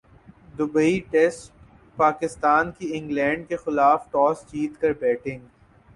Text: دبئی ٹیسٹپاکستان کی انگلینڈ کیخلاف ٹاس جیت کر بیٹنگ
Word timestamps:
دبئی 0.57 0.99
ٹیسٹپاکستان 1.11 2.71
کی 2.71 2.91
انگلینڈ 2.97 3.47
کیخلاف 3.49 4.11
ٹاس 4.11 4.43
جیت 4.51 4.81
کر 4.81 4.93
بیٹنگ 4.99 5.45